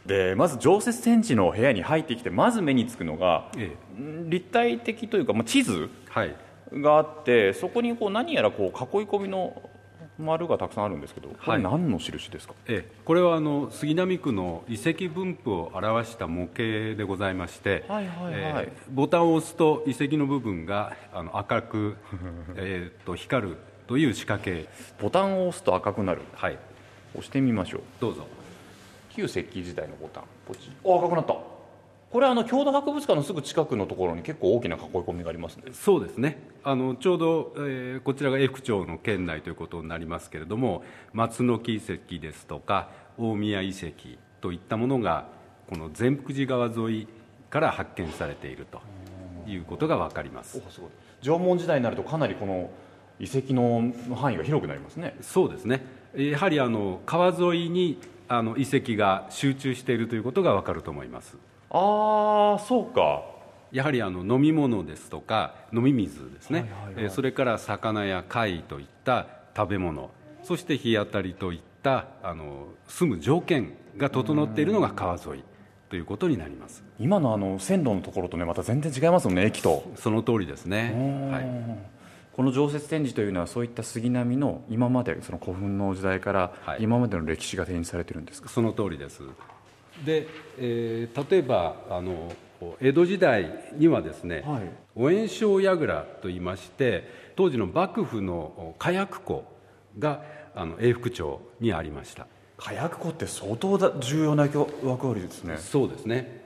[0.06, 6.34] でまず常設展示の部屋に入ってきてまず目につくのが、えん立体的というか、まあ、地図はい。
[6.72, 9.70] があってそこにこう何やらこう囲い込みの
[10.18, 18.34] 丸がたくさんあるんですけどこれはい何の印ですか、ええ、これはあの杉並区の遺跡分布を表した模型でございまして、はいはいはい。
[18.34, 21.96] ええボタンを押すと遺跡の部分があの赤く
[22.56, 24.68] えーっと光るという仕掛け。
[25.00, 26.22] ボタンを押すと赤くなる。
[26.34, 26.58] はい。
[27.14, 27.80] 押してみましょう。
[28.00, 28.26] どうぞ。
[29.10, 30.24] 旧石器時代のボタン。
[30.46, 31.34] ポチあ赤くなった
[32.12, 36.42] これあの郷土博物館のすぐ近くのところに結構大きな囲い込みがありますねそうですね。
[36.62, 45.26] あのちょうど、えーこちらが永福町の県内ということになりますけれども、松の木遺跡ですとか大宮遺跡といったものが
[45.70, 47.08] この善福寺川沿い
[47.48, 48.80] から発見されていると
[49.50, 50.60] いうことがわかります。
[50.70, 50.90] すごい
[51.22, 52.70] 縄文時代になるとかなりこの
[53.20, 55.82] 遺跡の範囲が広くなりますねそうですね。
[56.14, 57.98] やはりあの川沿いに
[58.28, 61.38] あの遺跡が集中しているということがわかると思います。
[61.74, 63.22] ああそうか。
[63.72, 67.04] やはりあの飲み物ですとか飲み水ですね、はいはいはい。
[67.04, 70.10] えーそれから魚や貝といった食べ物。
[70.42, 75.44] そして日当たりといったあの住む条件が整っているのが川沿い
[75.88, 76.84] ということになります。
[76.98, 79.90] 今のあの線路のところとねまた全然違いますもんね駅と。
[79.96, 81.46] その通りですね、はい、
[82.32, 86.82] この常設展示というのはそういった杉並の今までその古墳の時代からはい。
[86.82, 89.22] 今までの歴史が展示されてるんですか、その通りです
[90.04, 90.26] で、
[90.58, 92.32] えー例えばあの
[92.80, 94.62] 江戸時代にはですね、はい。
[94.94, 99.44] お炎症櫓といいまして当時の幕府の火薬庫
[99.98, 100.22] が
[100.54, 102.26] あの永福町にありました。
[102.56, 105.56] 火薬庫って相当だ重要な役割ですね。
[105.58, 106.42] そうですね。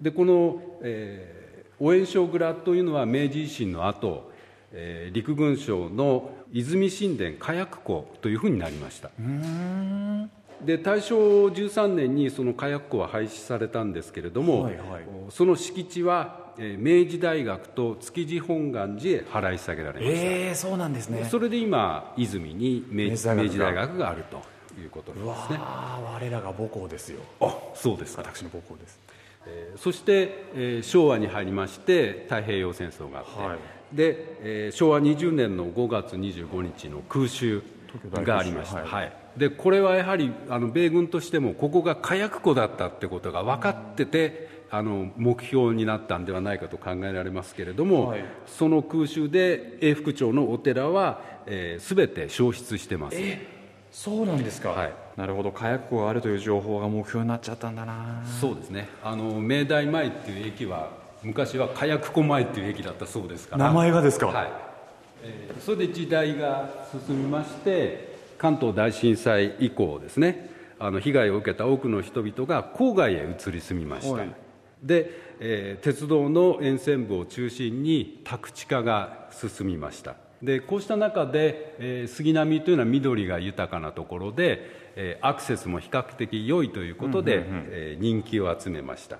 [0.00, 4.32] でこの、えー、お炎症蔵というのは明治維新の後、
[4.72, 9.10] えー陸軍省の泉神殿火薬庫というふうになりました
[10.64, 15.04] で大正13年にその火薬庫は廃止されたんですけれども、はいはい。
[15.30, 21.26] その敷地は、えー明治大学と築地本願寺へ払い下げられました、ええそうなんですね。
[21.30, 24.10] それで今泉に明治明治大学が。
[24.10, 24.42] あると
[24.80, 25.58] いうことなんですね。
[25.60, 27.20] あ我らが母校ですよ。
[27.40, 28.22] あそうですか。
[28.22, 29.00] 私の母校です。
[29.46, 33.58] えーそして、えー昭和に入りまして太平洋戦争があって、はい。
[33.96, 37.62] で、えー昭和20年の5月25日の空襲
[38.12, 48.24] がありました、はいはいでこれはやはりあの米軍としてもここが火薬庫だったってことが分かってて、あの目標になったんではないかと考えられますけれども、はい。
[48.46, 53.18] その空襲で永福町のお寺は、えー、全て消失してます、
[53.90, 54.92] そうなんですか、はい。
[55.16, 58.22] なるほど火薬庫があるという情報が目標になっちゃったんだな。
[58.40, 58.88] そうですね。
[59.04, 60.90] あの明大前っていう駅は
[61.22, 63.66] 昔は火薬庫前っていう駅だったそうですから。
[63.66, 64.50] 名前がですかはい、
[65.22, 68.11] えーそれで時代が進みまして
[68.42, 74.34] 関東大震災以降ですねあの被害を受けた多くの人々が郊外へ移り住みました、はい。
[74.82, 80.16] で、えー鉄道の沿線部を中心に宅地化が進みました。
[80.42, 89.18] でこうした中で、えー、杉並というのは緑が豊かなところで、えー、アクセスも比較的良いということで、うんうんうん、えー、人気を集めました、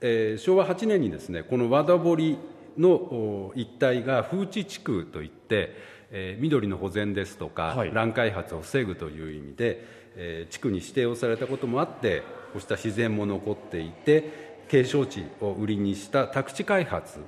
[0.00, 2.38] えー、昭和8年にですねこの和田堀
[2.78, 5.74] の一帯が風致地区といって、
[6.12, 9.84] えー、緑の保全ですとか、はい、乱開発を防ぐという意味で、
[10.16, 17.20] えー、地区に指定をされたこともあってこうした自然も残っていて景勝地を売りにした宅地開発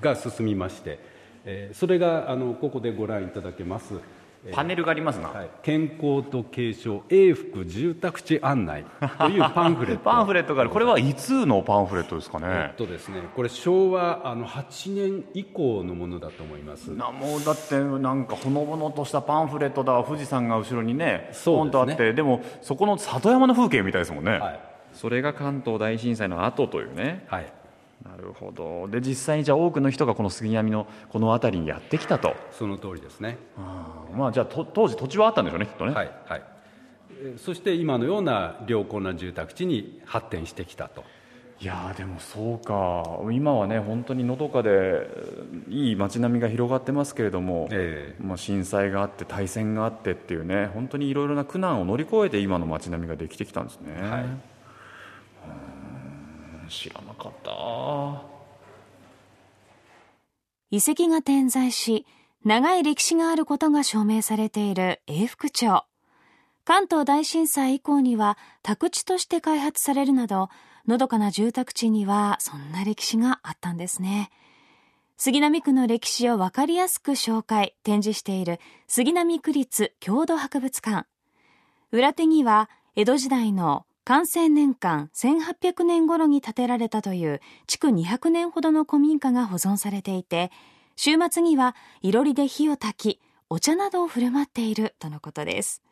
[0.00, 0.98] が進みまして、
[1.44, 3.94] えー、それがあのここでご覧いただけます
[4.52, 8.84] パネルがありますな、はい、健康と継承永福住宅地案内
[9.18, 10.02] という パンフレット。
[10.04, 10.70] パンフレットがある。
[10.70, 12.46] これはいつのパンフレットですかね。
[12.48, 16.88] えっとですねこれ昭和あの8年以降のものだと思います。
[16.88, 21.30] なもうだってなんかほのぼのとしたパンフレットだ富士山が後ろにね。
[21.44, 24.60] ポンとあってでもそこの里山の風景みたいですもんね、はい、
[24.92, 27.24] それが関東大震災の後というね。
[27.28, 27.46] はい
[28.02, 28.88] なるほど。
[28.88, 32.34] で実際にじゃあ多くの人がこの杉並のこの辺りにやってきたと。
[32.50, 33.38] その通りですね。
[33.56, 35.92] あまあじゃあ当時土地はあったんでしょうねきっとね。
[35.92, 36.42] はい、はい、
[37.36, 41.04] そして今のような良好な住宅地に発展してきたと。
[41.60, 43.04] いやでもそうか。
[43.32, 45.06] 今はね本当にのどかで
[45.68, 54.53] いい街並みが広がってますけれども、えー、まあ、震災があって大戦があってっていうね本当にいろいろな苦難を乗り越えて今の街並みができてきたんですね、はい
[56.68, 58.34] 知らなかった。
[60.70, 62.06] 遺跡が点在し
[62.44, 65.84] 長い歴史があることが証明されている永福町。
[66.64, 70.48] 関東大震災以降には宅地として開発されるなど
[70.86, 74.30] のどかな住宅地にはそんな歴史があったんですね。
[75.16, 78.58] 杉並区の歴史を分かりやすく紹介展示している
[78.88, 81.06] 杉並区立郷土博物館。
[81.92, 90.50] 裏手には江戸時代の完成年間1800年頃に建てられたという築200年ほどの古民家が保存されていて、
[90.96, 95.82] 週末にはいろりで火を焚き、お茶などを振る舞っているとのことです。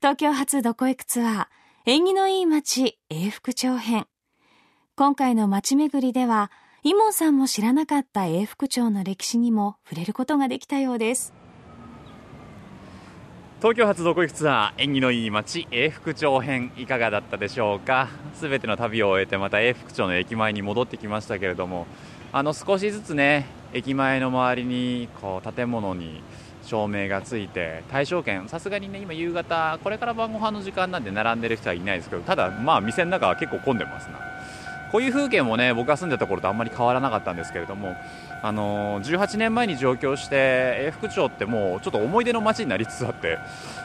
[0.00, 1.46] 東京発どこ行くツアー、
[1.84, 4.06] 縁起のいい街、永福町編。
[4.94, 6.50] 今回の街巡りでは、
[6.84, 11.34] イモンさんも知らなかった永福町の歴史にも触れることができたようです。
[13.58, 18.10] 東京発どこ行くツアー縁起のいい街永福町編いかがだったでしょうか？
[18.34, 21.86] すべての旅を終えてまた永福町の駅前に戻ってきましたけれども
[22.34, 26.20] あの少しずつね駅前の周りにこう建物に
[26.64, 34.20] 照明がついて対象券さすがにね今夕方これから晩ご飯の時間なんで並んでる人はいないですけどただまあ店の中は結構混んでますな。
[34.96, 37.94] こういう風景もね僕が住んでた頃とあんまり変わらなかったんですけれども
[38.42, 43.36] あの18年前に上京して永福町ってもうちょっと思い出の街になりつつあって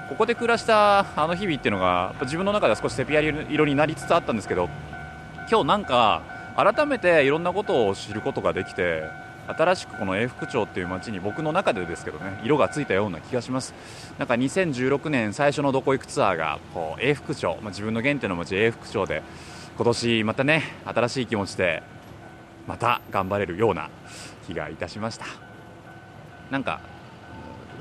[0.07, 4.70] ここで暮らしたあの日々っていうのが自分の中では少しセピア色になりつつあったんですけど
[5.49, 6.22] 今日なんか
[6.55, 9.03] 改めていろんなことを知ることができて
[9.47, 13.74] 新しくこの永福町っていう街に僕の中でですけどね色がついたような気がします。
[14.18, 19.24] なんか2016年最初のどこ行くツアーがこう永福町、まあ、自分の原点の街永福町で
[19.82, 21.82] 今年またね新しい気持ちで
[22.68, 23.90] また頑張れるような
[24.46, 25.26] 気がいたしました。
[26.52, 26.82] なんか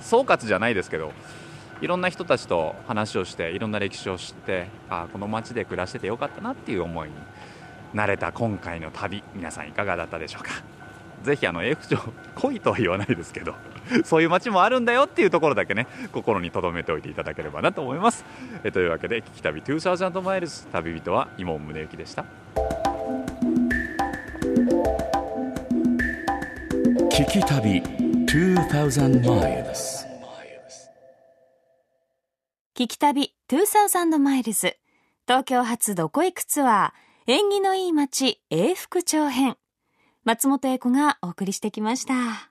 [0.00, 1.12] 総括じゃないですけど
[1.82, 7.14] いろんな人たちと話をしていろんな歴史を知ってあこの街で暮らしててよかったなっていう思いに
[7.92, 10.52] なれた今回の旅皆さんいかがだったでしょうか？
[11.22, 11.98] ぜひあの永福町
[12.34, 13.54] 来いとは言わないですけど
[14.04, 18.24] そういう街もあるんだよっていうところだけね心に留めておいていただければなと思います。
[18.64, 22.24] えというわけで「聞き旅2000マイルズ旅人は伊門宗行でした。
[27.10, 27.82] 聞き旅
[28.26, 30.06] 2000 miles
[32.74, 34.76] 聞き旅2000マイルズ。
[35.26, 39.56] 東京発どこ行くツアー縁起のいい街永福町編
[40.24, 42.50] 松本英子がお送りしてきました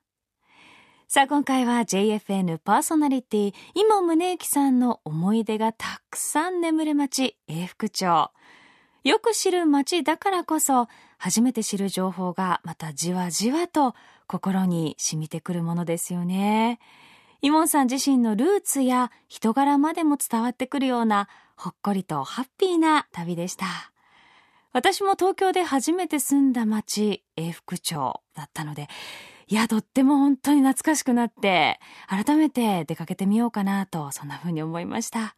[1.08, 8.32] さあ今回は JFN パーソナリティ今宗行さんの思い出がたくさん眠る街永福町
[9.04, 13.96] よく知る街だからこそ初めて知る情報がまたじわじわと
[14.28, 16.80] 心に染みてくるものですよね。
[17.42, 23.89] イモンさん自身のルーツや人柄までも伝わってくるようなほっこりとハッピーな旅でした。
[24.72, 28.88] 私も東京で初めて住んだ町、永福町だったので、
[29.48, 35.36] いや、とっても本当に懐かしくなって、改めて出かけてみようかなと、そんな風に思いました。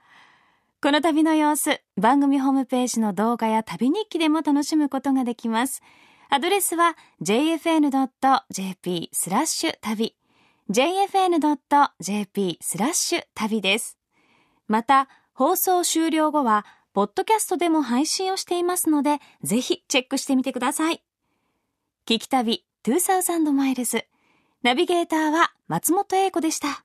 [0.84, 5.82] この旅の様子、番組ホームページの動画や旅日記でも楽しむことができます。
[6.30, 10.16] アドレスは jfn.jp スラッシュ旅
[10.70, 13.98] jfn.jp スラッシュ旅です。
[14.68, 21.02] また、放送終了後は、ポッドキャストでも配信をしていますので、ぜひチェックしてみてください。
[22.06, 24.06] 聞き旅2000マイルズ。
[24.62, 26.84] ナビゲーターは松本英子でした。